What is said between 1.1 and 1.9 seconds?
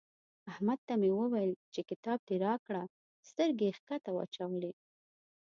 وويل چې